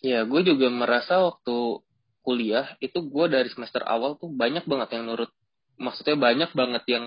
Ya, 0.04 0.28
gue 0.28 0.42
juga 0.44 0.68
merasa 0.68 1.24
waktu 1.24 1.80
kuliah 2.26 2.76
itu 2.84 3.00
gue 3.00 3.26
dari 3.32 3.48
semester 3.48 3.86
awal 3.88 4.20
tuh 4.20 4.28
banyak 4.34 4.68
banget 4.68 5.00
yang 5.00 5.08
nurut. 5.08 5.32
Maksudnya 5.80 6.20
banyak 6.20 6.52
banget 6.52 6.84
yang 6.92 7.06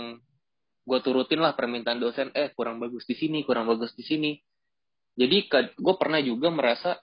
gue 0.87 0.99
turutin 1.03 1.43
lah 1.43 1.59
permintaan 1.59 1.99
dosen 1.99 2.31
eh 2.31 2.55
kurang 2.55 2.79
bagus 2.79 3.03
di 3.11 3.19
sini 3.19 3.43
kurang 3.43 3.67
bagus 3.67 3.91
di 3.99 4.07
sini 4.07 4.39
jadi 5.19 5.51
gue 5.75 5.95
pernah 5.99 6.23
juga 6.23 6.55
merasa 6.55 6.95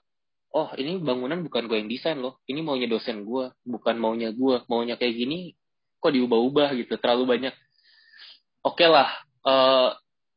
oh 0.56 0.72
ini 0.80 0.96
bangunan 0.96 1.44
bukan 1.44 1.68
gue 1.68 1.76
yang 1.84 1.90
desain 1.92 2.16
loh 2.16 2.40
ini 2.48 2.64
maunya 2.64 2.88
dosen 2.88 3.28
gue 3.28 3.52
bukan 3.68 4.00
maunya 4.00 4.32
gue 4.32 4.64
maunya 4.72 4.96
kayak 4.96 5.14
gini 5.14 5.52
kok 6.00 6.16
diubah-ubah 6.16 6.72
gitu 6.80 6.96
terlalu 6.96 7.36
banyak 7.36 7.54
oke 8.64 8.80
okay 8.80 8.88
lah 8.88 9.08
uh, 9.44 9.92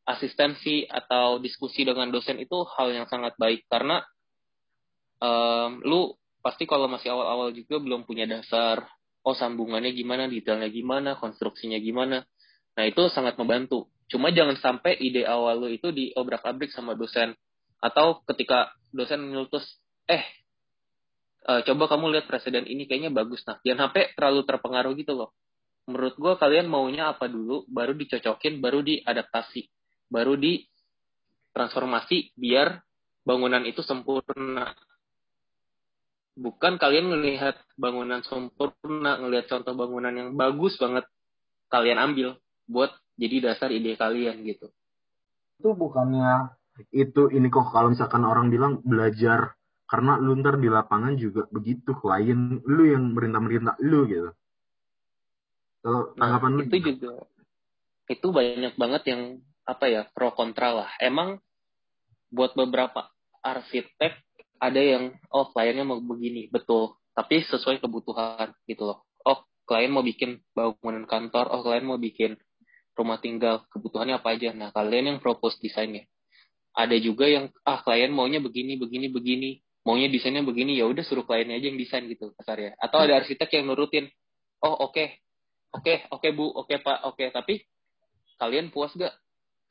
asistensi 0.07 0.87
atau 0.87 1.43
diskusi 1.43 1.83
dengan 1.83 2.07
dosen 2.07 2.39
itu 2.39 2.63
hal 2.79 2.95
yang 2.95 3.05
sangat 3.11 3.35
baik 3.35 3.67
karena 3.67 4.01
um, 5.19 5.83
lu 5.83 6.15
pasti 6.39 6.63
kalau 6.63 6.87
masih 6.87 7.11
awal-awal 7.11 7.51
juga 7.51 7.83
belum 7.83 8.07
punya 8.07 8.23
dasar 8.23 8.87
oh 9.27 9.35
sambungannya 9.35 9.91
gimana 9.91 10.31
detailnya 10.31 10.71
gimana 10.71 11.19
konstruksinya 11.19 11.75
gimana 11.83 12.23
Nah, 12.77 12.85
itu 12.85 13.09
sangat 13.09 13.33
membantu. 13.41 13.89
Cuma 14.05 14.29
jangan 14.29 14.53
sampai 14.61 15.01
ide 15.01 15.25
awal 15.25 15.65
lo 15.65 15.67
itu 15.67 15.89
diobrak-abrik 15.89 16.69
sama 16.69 16.93
dosen. 16.93 17.33
Atau 17.81 18.21
ketika 18.29 18.69
dosen 18.93 19.25
menyutus, 19.25 19.65
eh, 20.05 20.21
uh, 21.49 21.65
coba 21.65 21.89
kamu 21.89 22.13
lihat 22.13 22.25
presiden 22.29 22.69
ini 22.69 22.85
kayaknya 22.85 23.09
bagus. 23.09 23.41
Nah, 23.49 23.57
jangan 23.65 23.89
sampai 23.89 24.13
terlalu 24.13 24.41
terpengaruh 24.45 24.93
gitu 24.93 25.17
loh. 25.17 25.33
Menurut 25.89 26.15
gue 26.21 26.33
kalian 26.37 26.69
maunya 26.69 27.09
apa 27.09 27.25
dulu, 27.25 27.65
baru 27.65 27.97
dicocokin, 27.97 28.61
baru 28.61 28.85
diadaptasi. 28.85 29.65
Baru 30.07 30.39
di 30.39 30.63
transformasi 31.51 32.37
biar 32.37 32.79
bangunan 33.27 33.63
itu 33.67 33.83
sempurna. 33.83 34.71
Bukan 36.37 36.77
kalian 36.77 37.09
melihat 37.09 37.57
bangunan 37.75 38.21
sempurna, 38.21 39.17
ngelihat 39.17 39.49
contoh 39.49 39.73
bangunan 39.73 40.13
yang 40.13 40.29
bagus 40.37 40.77
banget, 40.77 41.03
kalian 41.73 41.97
ambil 41.97 42.37
buat 42.69 42.93
jadi 43.17 43.51
dasar 43.51 43.73
ide 43.73 43.97
kalian 43.97 44.45
gitu. 44.45 44.69
Itu 45.57 45.73
bukannya 45.73 46.53
itu 46.93 47.33
ini 47.33 47.49
kok 47.49 47.73
kalau 47.73 47.89
misalkan 47.89 48.21
orang 48.21 48.53
bilang 48.53 48.85
belajar 48.85 49.57
karena 49.89 50.21
lu 50.21 50.37
ntar 50.37 50.61
di 50.61 50.69
lapangan 50.69 51.17
juga 51.17 51.49
begitu 51.49 51.95
klien 51.97 52.61
lu 52.67 52.83
yang 52.85 53.17
merintah-merintah 53.17 53.81
lu 53.81 54.05
gitu. 54.05 54.29
Kalau 55.81 56.13
nah, 56.13 56.19
tanggapan 56.21 56.49
nah, 56.53 56.57
lu 56.59 56.61
itu 56.69 56.77
juga 56.85 57.11
itu 58.07 58.27
banyak 58.29 58.73
banget 58.77 59.03
yang 59.09 59.21
apa 59.67 59.85
ya 59.91 60.01
pro 60.15 60.31
kontra 60.31 60.71
lah. 60.71 60.89
Emang 61.03 61.43
buat 62.31 62.55
beberapa 62.55 63.11
arsitek 63.43 64.15
ada 64.57 64.81
yang 64.81 65.13
oh 65.29 65.51
kliennya 65.53 65.85
mau 65.85 66.01
begini 66.01 66.49
betul 66.49 66.97
tapi 67.13 67.45
sesuai 67.45 67.83
kebutuhan 67.83 68.55
gitu 68.65 68.87
loh. 68.87 69.05
Oh 69.27 69.43
klien 69.67 69.91
mau 69.91 70.01
bikin 70.01 70.39
bangunan 70.55 71.03
kantor 71.03 71.51
oh 71.51 71.61
klien 71.61 71.83
mau 71.83 71.99
bikin 71.99 72.39
rumah 72.97 73.21
tinggal 73.21 73.67
kebutuhannya 73.69 74.17
apa 74.17 74.33
aja 74.33 74.49
nah 74.57 74.73
kalian 74.73 75.15
yang 75.15 75.19
propose 75.21 75.61
desainnya 75.61 76.09
ada 76.73 76.97
juga 76.97 77.29
yang 77.29 77.53
ah 77.61 77.83
klien 77.85 78.09
maunya 78.09 78.41
begini 78.41 78.79
begini 78.79 79.11
begini 79.13 79.49
maunya 79.85 80.09
desainnya 80.09 80.41
begini 80.41 80.79
ya 80.79 80.89
udah 80.89 81.05
suruh 81.05 81.23
kliennya 81.27 81.61
aja 81.61 81.67
yang 81.69 81.77
desain 81.77 82.03
gitu 82.09 82.33
kasar 82.41 82.57
ya 82.57 82.71
atau 82.81 83.05
ada 83.05 83.21
arsitek 83.21 83.61
yang 83.61 83.69
nurutin 83.69 84.09
oh 84.65 84.89
oke 84.89 84.97
okay, 84.97 85.07
oke 85.75 85.85
okay, 85.85 85.97
oke 86.09 86.25
okay, 86.25 86.31
bu 86.33 86.45
oke 86.49 86.65
okay, 86.65 86.77
pak 86.81 86.97
oke 87.05 87.13
okay. 87.13 87.27
tapi 87.29 87.53
kalian 88.41 88.73
puas 88.73 88.89
gak 88.97 89.13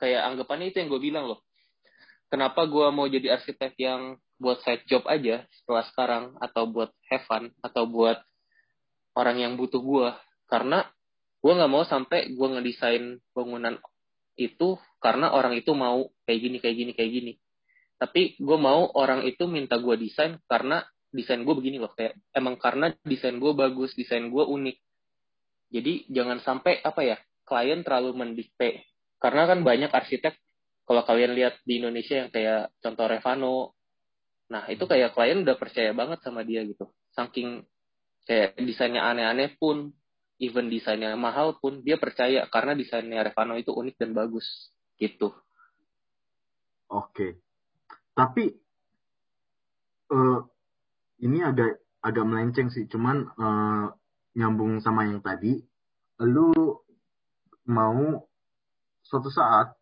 kayak 0.00 0.22
anggapannya 0.32 0.72
itu 0.72 0.80
yang 0.80 0.88
gue 0.92 1.02
bilang 1.02 1.24
loh. 1.28 1.40
Kenapa 2.26 2.66
gue 2.66 2.86
mau 2.90 3.06
jadi 3.06 3.38
arsitek 3.38 3.72
yang 3.78 4.18
buat 4.36 4.60
side 4.60 4.84
job 4.90 5.06
aja 5.08 5.48
setelah 5.52 5.84
sekarang 5.88 6.24
atau 6.42 6.68
buat 6.68 6.90
have 7.08 7.24
fun 7.24 7.48
atau 7.64 7.88
buat 7.88 8.20
orang 9.16 9.40
yang 9.40 9.52
butuh 9.56 9.80
gue 9.80 10.08
karena 10.50 10.84
gue 11.40 11.52
nggak 11.54 11.72
mau 11.72 11.84
sampai 11.88 12.34
gue 12.34 12.48
ngedesain 12.50 13.22
bangunan 13.32 13.80
itu 14.36 14.76
karena 15.00 15.32
orang 15.32 15.56
itu 15.56 15.72
mau 15.72 16.12
kayak 16.28 16.40
gini 16.42 16.56
kayak 16.60 16.76
gini 16.76 16.92
kayak 16.92 17.12
gini. 17.12 17.32
Tapi 17.96 18.36
gue 18.36 18.58
mau 18.60 18.92
orang 18.92 19.24
itu 19.24 19.48
minta 19.48 19.80
gue 19.80 19.96
desain 19.96 20.36
karena 20.44 20.84
desain 21.08 21.40
gue 21.40 21.54
begini 21.56 21.80
loh 21.80 21.96
kayak 21.96 22.18
emang 22.36 22.60
karena 22.60 22.92
desain 23.08 23.40
gue 23.40 23.52
bagus 23.56 23.96
desain 23.96 24.28
gue 24.28 24.44
unik. 24.44 24.76
Jadi 25.72 25.92
jangan 26.12 26.44
sampai 26.44 26.84
apa 26.84 27.00
ya 27.00 27.16
klien 27.48 27.80
terlalu 27.80 28.12
mendikte 28.12 28.84
karena 29.20 29.48
kan 29.48 29.64
banyak 29.64 29.90
arsitek 29.90 30.34
kalau 30.86 31.02
kalian 31.02 31.34
lihat 31.34 31.58
di 31.66 31.82
Indonesia 31.82 32.14
yang 32.24 32.30
kayak 32.30 32.70
contoh 32.78 33.06
Revano 33.10 33.74
nah 34.46 34.62
itu 34.70 34.86
kayak 34.86 35.10
klien 35.10 35.42
udah 35.42 35.58
percaya 35.58 35.90
banget 35.90 36.22
sama 36.22 36.46
dia 36.46 36.62
gitu. 36.62 36.86
Saking 37.10 37.66
kayak 38.26 38.54
desainnya 38.62 39.02
aneh-aneh 39.02 39.58
pun 39.58 39.90
even 40.38 40.70
desainnya 40.70 41.18
mahal 41.18 41.58
pun 41.58 41.82
dia 41.82 41.98
percaya 41.98 42.46
karena 42.46 42.78
desainnya 42.78 43.26
Revano 43.26 43.58
itu 43.58 43.74
unik 43.74 43.96
dan 43.98 44.14
bagus 44.14 44.46
gitu. 45.00 45.34
Oke. 46.86 47.42
Tapi 48.14 48.44
uh, 50.14 50.40
ini 51.26 51.38
agak 51.42 51.82
agak 52.06 52.24
melenceng 52.24 52.70
sih 52.70 52.86
cuman 52.86 53.26
uh, 53.34 53.90
nyambung 54.38 54.78
sama 54.78 55.10
yang 55.10 55.18
tadi 55.18 55.58
lu 56.22 56.54
mau 57.66 58.22
suatu 59.06 59.30
saat 59.30 59.74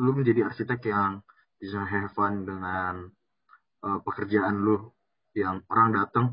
lu 0.00 0.16
menjadi 0.16 0.48
arsitek 0.48 0.80
yang 0.88 1.20
bisa 1.60 1.84
have 1.84 2.10
fun 2.16 2.48
dengan 2.48 3.12
uh, 3.84 3.98
pekerjaan 4.02 4.64
lu 4.64 4.90
yang 5.36 5.60
orang 5.68 5.94
datang 5.94 6.32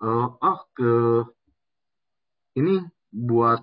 uh, 0.00 0.28
oh 0.32 0.58
ke 0.72 0.92
ini 2.56 2.80
buat 3.12 3.60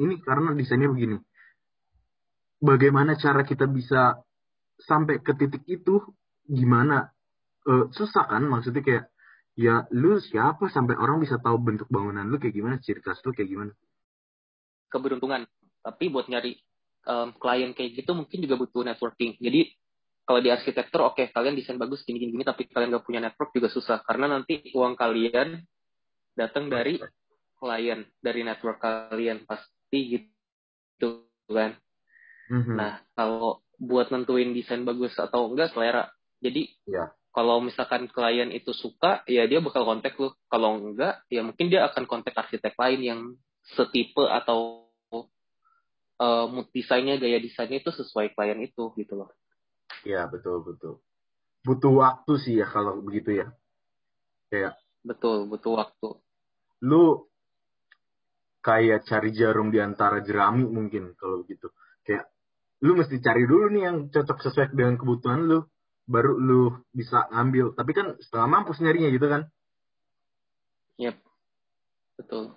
ini 0.00 0.20
karena 0.20 0.52
desainnya 0.56 0.92
begini. 0.92 1.16
Bagaimana 2.62 3.18
cara 3.18 3.42
kita 3.42 3.66
bisa 3.66 4.22
sampai 4.78 5.18
ke 5.18 5.34
titik 5.34 5.64
itu? 5.66 5.98
Gimana? 6.46 7.10
Uh, 7.66 7.90
susah 7.90 8.28
kan? 8.28 8.46
Maksudnya 8.46 8.82
kayak 8.84 9.04
ya 9.58 9.84
lu 9.92 10.16
siapa 10.22 10.70
sampai 10.70 10.96
orang 10.96 11.20
bisa 11.20 11.36
tahu 11.42 11.58
bentuk 11.60 11.88
bangunan 11.92 12.24
lu 12.24 12.38
kayak 12.38 12.54
gimana, 12.54 12.78
ciri 12.78 13.02
khas 13.02 13.20
lu 13.26 13.34
kayak 13.34 13.50
gimana? 13.50 13.72
Keberuntungan. 14.92 15.48
Tapi 15.82 16.04
buat 16.12 16.30
nyari 16.30 16.54
um, 17.06 17.34
klien 17.36 17.72
kayak 17.74 18.02
gitu 18.02 18.12
mungkin 18.14 18.38
juga 18.42 18.54
butuh 18.58 18.82
networking. 18.86 19.38
Jadi 19.38 19.74
kalau 20.22 20.40
di 20.40 20.50
arsitektur 20.54 21.02
oke 21.02 21.18
okay, 21.18 21.26
kalian 21.34 21.58
desain 21.58 21.78
bagus 21.78 22.06
gini 22.06 22.22
gini 22.22 22.46
tapi 22.46 22.70
kalian 22.70 22.94
gak 22.94 23.06
punya 23.06 23.20
network 23.20 23.50
juga 23.52 23.68
susah 23.68 24.00
karena 24.06 24.30
nanti 24.30 24.70
uang 24.70 24.94
kalian 24.94 25.60
datang 26.38 26.70
dari 26.70 27.02
klien 27.58 28.06
dari 28.22 28.40
network 28.46 28.78
kalian 28.80 29.44
pasti 29.44 30.00
gitu 30.16 31.26
kan 31.50 31.74
mm-hmm. 32.48 32.76
nah 32.78 33.02
kalau 33.18 33.60
buat 33.82 34.14
nentuin 34.14 34.54
desain 34.54 34.86
bagus 34.86 35.18
atau 35.18 35.50
enggak 35.50 35.74
selera 35.74 36.06
jadi 36.38 36.70
yeah. 36.86 37.10
kalau 37.34 37.58
misalkan 37.58 38.06
klien 38.06 38.54
itu 38.54 38.70
suka 38.70 39.26
ya 39.26 39.44
dia 39.50 39.58
bakal 39.58 39.82
kontak 39.82 40.14
lu 40.22 40.30
kalau 40.46 40.78
enggak 40.78 41.18
ya 41.26 41.42
mungkin 41.42 41.66
dia 41.66 41.82
akan 41.90 42.06
kontak 42.06 42.38
arsitek 42.38 42.78
lain 42.78 43.00
yang 43.02 43.20
setipe 43.74 44.22
atau 44.26 44.86
uh, 46.20 46.48
desainnya 46.74 47.16
gaya 47.16 47.38
desainnya 47.38 47.80
itu 47.80 47.94
sesuai 47.94 48.34
klien 48.36 48.58
itu 48.60 48.90
gitu 48.98 49.14
loh 49.16 49.30
Iya 50.02 50.26
betul 50.26 50.64
betul. 50.66 50.94
Butuh 51.62 51.92
waktu 51.94 52.32
sih 52.42 52.54
ya 52.58 52.66
kalau 52.66 52.98
begitu 53.04 53.44
ya. 53.44 53.46
Kayak. 54.50 54.74
Betul 55.06 55.46
butuh 55.46 55.78
waktu. 55.78 56.08
Lu 56.82 57.30
kayak 58.62 59.06
cari 59.06 59.30
jarum 59.34 59.70
di 59.70 59.78
antara 59.78 60.22
jerami 60.22 60.66
mungkin 60.66 61.14
kalau 61.14 61.46
begitu. 61.46 61.70
Kayak 62.02 62.32
lu 62.82 62.98
mesti 62.98 63.22
cari 63.22 63.46
dulu 63.46 63.70
nih 63.70 63.82
yang 63.86 63.96
cocok 64.10 64.38
sesuai 64.42 64.74
dengan 64.74 64.98
kebutuhan 64.98 65.46
lu 65.46 65.62
baru 66.02 66.34
lu 66.34 66.82
bisa 66.90 67.30
ngambil 67.30 67.78
tapi 67.78 67.94
kan 67.94 68.18
setelah 68.18 68.50
mampus 68.50 68.82
nyarinya 68.82 69.06
gitu 69.14 69.30
kan 69.30 69.46
yep 70.98 71.14
betul 72.18 72.50